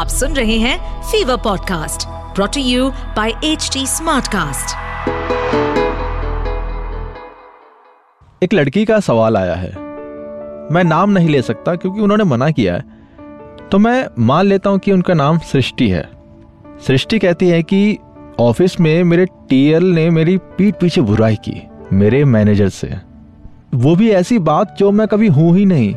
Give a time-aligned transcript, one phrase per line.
[0.00, 4.74] आप सुन रहे हैं Fever podcast brought to you by H Smartcast.
[8.42, 9.70] एक लड़की का सवाल आया है।
[10.72, 12.84] मैं नाम नहीं ले सकता क्योंकि उन्होंने मना किया है।
[13.72, 16.08] तो मैं मान लेता हूँ कि उनका नाम सृष्टि है।
[16.86, 17.98] सृष्टि कहती है कि
[18.40, 21.62] ऑफ़िस में मेरे टीएल ने मेरी पीठ पीछे बुराई की,
[21.92, 22.94] मेरे मैनेजर से।
[23.74, 25.94] वो भी ऐसी बात जो मैं कभी हूँ ही नहीं।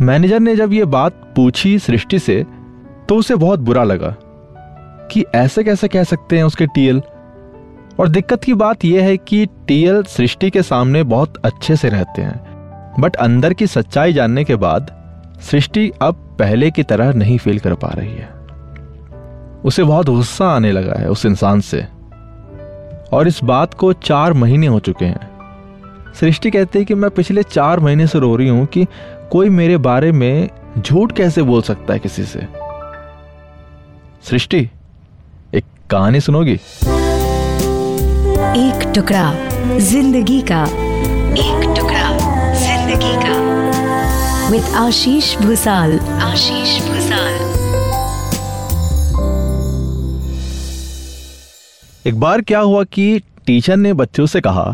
[0.00, 2.44] मैनेजर ने जब ये बात पूछी सृष्टि से
[3.08, 4.16] तो उसे बहुत बुरा लगा
[5.12, 7.02] कि ऐसे कैसे कह सकते हैं उसके टीएल।
[8.00, 12.22] और दिक्कत की बात यह है कि टीएल सृष्टि के सामने बहुत अच्छे से रहते
[12.22, 12.56] हैं।
[13.00, 14.92] बट अंदर की सच्चाई जानने के बाद,
[15.40, 18.28] सृष्टि अब पहले की तरह नहीं फील कर पा रही है।
[19.64, 21.86] उसे बहुत गुस्सा आने लगा है उस इंसान से।
[23.12, 25.30] और इस बात को चार महीने हो चुके हैं।
[26.14, 28.86] सृष्टि कहती है कि मैं पिछले चार महीने से रो रही हूँ कि
[29.30, 32.65] कोई मेरे बारे में झूठ कैसे बोल सकता है किसी से?
[34.26, 34.58] सृष्टि
[35.54, 36.52] एक कहानी सुनोगी?
[38.60, 42.08] एक टुकड़ा ज़िंदगी का। एक टुकड़ा
[42.54, 47.34] ज़िंदगी का। विद आशीष भूसाल। आशीष भूसाल।
[52.06, 54.64] एक बार क्या हुआ कि टीचर ने बच्चों से कहा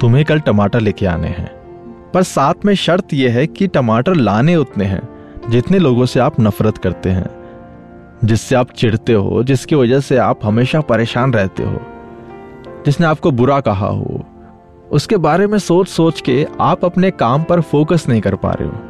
[0.00, 1.50] तुम्हें कल टमाटर लेके आने हैं।
[2.14, 5.02] पर साथ में शर्त यह है कि टमाटर लाने उतने हैं
[5.50, 7.45] जितने लोगों से आप नफरत करते हैं।
[8.24, 11.80] जिससे आप चिढ़ते हो, जिसकी वजह से आप हमेशा परेशान रहते हो,
[12.86, 14.24] जिसने आपको बुरा कहा हो,
[14.90, 18.68] उसके बारे में सोच सोच के आप अपने काम पर फोकस नहीं कर पा रहे
[18.68, 18.80] हो।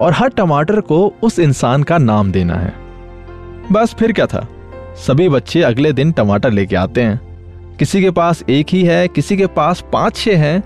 [0.00, 2.72] और हर टमाटर को उस इंसान का नाम देना है।
[3.72, 4.46] बस फिर क्या था?
[4.96, 7.20] सभी बच्चे अगले दिन टमाटर लेके आते हैं।
[7.78, 10.62] किसी के पास एक ही है, किसी के पास पाँच छह हैं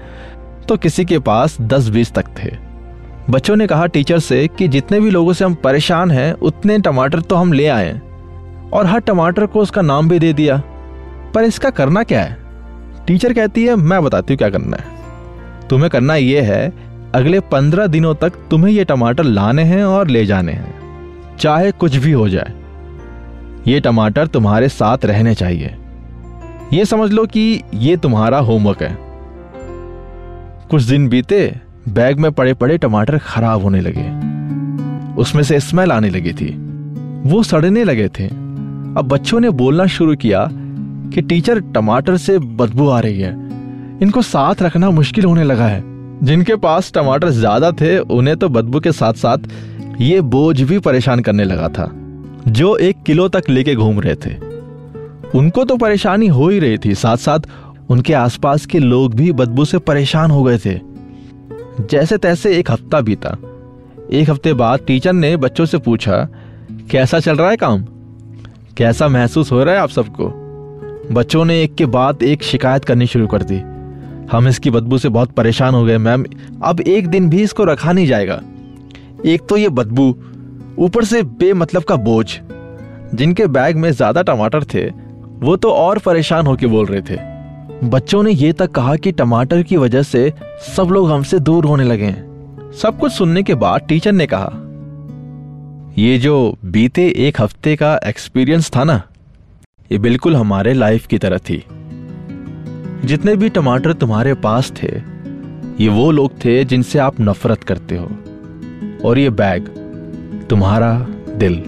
[0.68, 2.69] तो किसी के पास दस बीस तक थे।
[3.30, 7.20] बच्चों ने कहा टीचर से कि जितने भी लोगों से हम परेशान हैं, उतने टमाटर
[7.20, 7.92] तो हम ले आए
[8.72, 10.56] और हर टमाटर को उसका नाम भी दे दिया।
[11.34, 12.36] पर इसका करना क्या है?
[13.06, 16.72] टीचर कहती है, मैं बताती हूँ क्या करना है। तुम्हें करना यह है,
[17.14, 21.96] अगले पंद्रह दिनों तक तुम्हें ये टमाटर लाने हैं और ले जाने हैं। चाहे कुछ
[21.96, 22.52] भी हो जाए,
[23.68, 25.76] ये टमाटर तुम्हारे साथ रहने चाहिए।
[26.72, 28.96] ये समझ लो कि ये तुम्हारा होमवर्क है।
[30.70, 31.54] कुछ दिन बीते
[31.90, 34.08] बैग में पड़े पड़े टमाटर खराब होने लगे।
[35.16, 36.50] उसमें से स्मेल आने लगी थी।
[37.26, 38.26] वो सड़ने लगे थे।
[38.96, 43.32] अब बच्चों ने बोलना शुरू किया कि, टीचर, टमाटर से बदबू आ रही है।
[44.02, 45.82] इनको साथ रखना मुश्किल होने लगा है।
[46.22, 49.38] जिनके पास टमाटर ज़्यादा थे, उन्हें तो बदबू के साथ साथ
[50.00, 51.90] ये बोझ भी परेशान करने लगा था।
[52.48, 54.36] जो एक किलो तक लेके घूम रहे थे।
[55.38, 57.40] उनको तो परेशानी हो ही रही थी। साथ साथ
[57.90, 60.89] उनके आसपास के लोग भी बदबू से परेशान हो गए थे।
[61.80, 63.36] जैसे तैसे एक हफ़्ता बीता।
[64.12, 66.28] एक हफ़्ते बाद टीचर ने बच्चों से पूछा,
[66.90, 67.84] कैसा चल रहा है काम?
[68.76, 70.32] कैसा महसूस हो रहा है आप सबको?
[71.14, 73.58] बच्चों ने एक के बाद एक शिकायत करनी शुरू कर दी।
[74.32, 76.24] हम इसकी बदबू से बहुत परेशान हो गए, मैम।
[76.62, 78.40] अब एक दिन भी इसको रखा नहीं जाएगा।
[79.26, 80.16] एक तो ये बदबू,
[80.78, 82.38] ऊपर से बेमतलब का बोझ।
[83.14, 84.88] जिनके बैग में ज़्यादा टमाटर थे,
[85.40, 87.29] वो तो और परेशान होकर बोल रहे थे।
[87.84, 90.32] बच्चों ने ये तक कहा कि टमाटर की वजह से
[90.76, 94.50] सब लोग हमसे दूर होने लगे हैं। सब कुछ सुनने के बाद टीचर ने कहा,
[95.98, 99.02] ये जो बीते एक हफ़्ते का एक्सपीरियंस था ना,
[99.90, 101.62] ये बिल्कुल हमारे लाइफ की तरह थी।
[103.04, 104.88] जितने भी टमाटर तुम्हारे पास थे,
[105.80, 108.10] ये वो लोग थे जिनसे आप नफरत करते हो,
[109.04, 109.68] और ये बैग
[110.50, 110.92] तुम्हारा
[111.30, 111.62] दिल।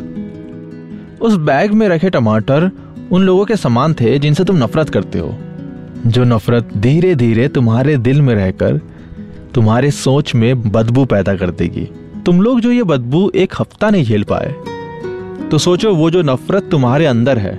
[1.20, 2.70] उस बैग में रखे टमाटर
[3.12, 5.34] उन लोगों के समान थे जिनसे तुम नफरत करते हो।
[6.06, 8.80] जो नफरत धीरे धीरे तुम्हारे दिल में रहकर
[9.54, 11.88] तुम्हारे सोच में बदबू पैदा कर देगी।
[12.26, 14.54] तुम लोग जो ये बदबू एक हफ़्ता नहीं झेल पाए
[15.50, 17.54] तो सोचो वो जो नफरत तुम्हारे अंदर है,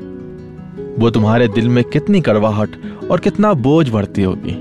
[0.97, 2.75] वो तुम्हारे दिल में कितनी कड़वाहट
[3.11, 4.51] और कितना बोझ भरती होगी।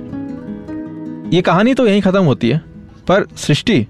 [1.37, 2.59] ये कहानी तो यहीं खत्म होती है,
[3.09, 3.87] पर सृष्टि,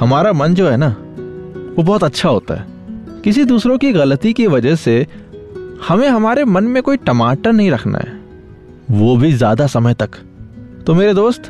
[0.00, 0.88] हमारा मन जो है ना,
[1.76, 2.66] वो बहुत अच्छा होता है।
[3.24, 5.06] किसी दूसरों की गलती की वजह से
[5.88, 8.19] हमें हमारे मन में कोई टमाटर नहीं रखना है।
[8.90, 10.16] वो भी ज़्यादा समय तक।
[10.86, 11.42] तो मेरे दोस्त,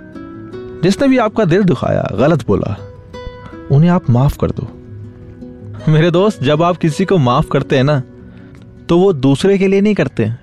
[0.82, 2.76] जिसने भी आपका दिल दुखाया, गलत बोला,
[3.72, 4.68] उन्हें आप माफ़ कर दो।
[5.88, 8.02] मेरे दोस्त, जब आप किसी को माफ़ करते हैं ना
[8.88, 10.38] तो वो दूसरे के लिए नहीं करते। हैं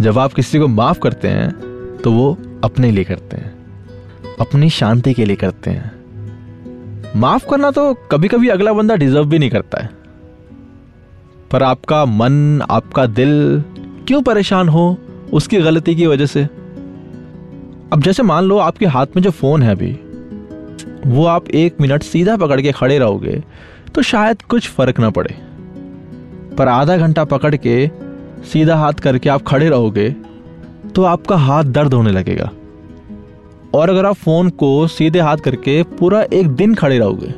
[0.00, 3.52] जब आप किसी को माफ़ करते हैं तो वो अपने लिए करते हैं,
[4.40, 5.92] अपनी शांति के लिए करते हैं।
[7.16, 9.90] माफ़ करना तो कभी कभी अगला बंदा डिजर्व भी नहीं करता है।
[11.50, 13.62] पर आपका मन, आपका दिल
[14.06, 14.96] क्यों परेशान हो?
[15.34, 16.42] उसकी गलती की वजह से।
[17.92, 19.92] अब जैसे मान लो आपके हाथ में जो फ़ोन है अभी,
[21.06, 23.42] वो आप एक मिनट सीधा पकड़ के खड़े रहोगे
[23.94, 25.34] तो शायद कुछ फ़र्क ना पड़े।
[26.58, 27.90] पर आधा घंटा पकड़ के
[28.44, 30.08] सीधा हाथ करके आप खड़े रहोगे
[30.94, 32.50] तो आपका हाथ दर्द होने लगेगा।
[33.74, 37.30] और अगर आप फ़ोन को सीधे हाथ करके पूरा एक दिन खड़े रहोगे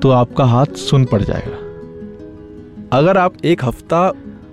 [0.00, 1.56] तो आपका हाथ सुन पड़ जाएगा।
[2.92, 4.12] अगर आप एक हफ़्ता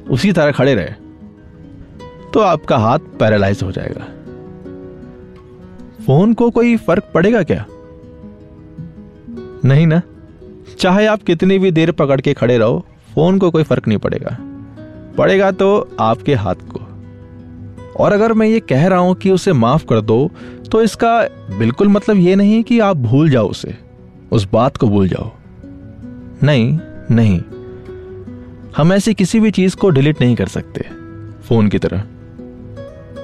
[0.10, 1.09] उसी तरह खड़े रहे
[2.34, 4.06] तो आपका हाथ पैरालाइज हो जाएगा।
[6.06, 7.66] फ़ोन को कोई फ़र्क पड़ेगा क्या?
[9.66, 10.02] नहीं ना?
[10.80, 12.86] चाहे आप कितनी भी देर पकड़ के खड़े रहो,
[13.16, 14.38] फ़ोन को कोई फ़र्क नहीं पड़ेगा।
[15.18, 16.80] पड़ेगा तो आपके हाथ को।
[17.98, 20.32] और अगर मैं ये कह रहा हूँ कि उसे माफ़ कर दो
[20.72, 21.22] तो इसका
[21.58, 23.76] बिल्कुल मतलब ये नहीं कि आप भूल जाओ उसे।
[24.32, 25.32] उस बात को भूल जाओ।
[26.44, 26.80] नहीं
[27.12, 27.42] नहीं।
[28.78, 30.86] हम ऐसी किसी भी चीज़ को डिलीट नहीं कर सकते,
[31.44, 32.04] फ़ोन की तरह।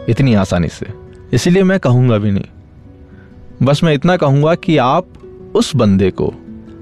[0.09, 0.85] इतनी आसानी से।
[1.33, 5.07] इसलिए मैं कहूँगा भी नहीं। बस मैं इतना कहूँगा कि आप
[5.55, 6.33] उस बंदे को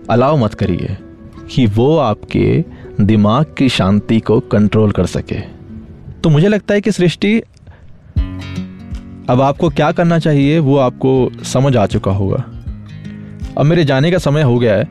[0.10, 0.98] अलाव मत करिए
[1.50, 2.64] कि वो आपके
[3.02, 5.40] दिमाग की शांति को कंट्रोल कर सके।
[6.22, 7.40] तो मुझे लगता है कि सृष्टि,
[9.30, 12.44] अब आपको क्या करना चाहिए वो आपको समझ आ चुका होगा।
[13.58, 14.88] अब मेरे जाने का समय हो गया है।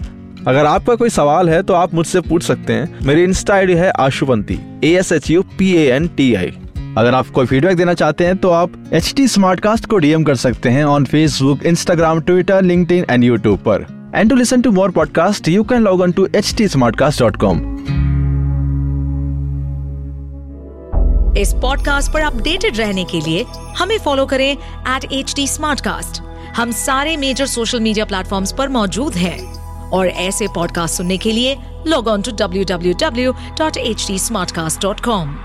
[0.47, 3.91] अगर आपका कोई सवाल है तो आप मुझसे पूछ सकते हैं। मेरी इंस्टा आईडी है
[3.91, 6.53] Ashupanti A S H U P A N T I
[6.99, 9.27] अगर आप कोई फीडबैक देना चाहते हैं तो आप एच टी
[9.89, 12.63] को डीएम कर सकते हैं on Facebook Instagram Twitter
[12.93, 16.27] LinkedIn and YouTube पर and to listen to more podcast you can log on to
[16.35, 16.65] H T
[21.41, 23.45] इस पॉडकास्ट पर अपडेटेड रहने के लिए
[23.79, 25.47] हमें फॉलो करें एट एच टी
[26.57, 29.39] हम सारे मेजर सोशल मीडिया प्लेटफॉर्म पर मौजूद हैं।
[29.93, 31.57] और ऐसे पॉडकास्ट सुनने के लिए
[31.87, 34.19] log on to W W W dot H T
[34.51, 35.37] smartcast dot com